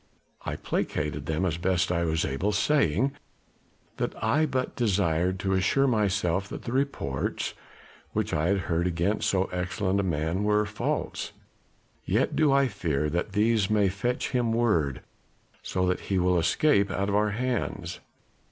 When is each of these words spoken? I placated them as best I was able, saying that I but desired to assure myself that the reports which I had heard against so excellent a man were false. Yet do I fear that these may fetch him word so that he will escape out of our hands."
I 0.47 0.55
placated 0.55 1.27
them 1.27 1.45
as 1.45 1.59
best 1.59 1.91
I 1.91 2.05
was 2.05 2.25
able, 2.25 2.51
saying 2.53 3.11
that 3.97 4.13
I 4.23 4.47
but 4.47 4.75
desired 4.75 5.39
to 5.41 5.53
assure 5.53 5.85
myself 5.85 6.49
that 6.49 6.63
the 6.63 6.71
reports 6.71 7.53
which 8.11 8.33
I 8.33 8.47
had 8.47 8.57
heard 8.61 8.87
against 8.87 9.29
so 9.29 9.43
excellent 9.53 9.99
a 9.99 10.03
man 10.03 10.43
were 10.43 10.65
false. 10.65 11.33
Yet 12.03 12.35
do 12.35 12.51
I 12.51 12.67
fear 12.67 13.11
that 13.11 13.33
these 13.33 13.69
may 13.69 13.89
fetch 13.89 14.31
him 14.31 14.53
word 14.53 15.01
so 15.61 15.85
that 15.85 15.99
he 16.09 16.17
will 16.17 16.39
escape 16.39 16.89
out 16.89 17.07
of 17.07 17.13
our 17.13 17.29
hands." 17.29 17.99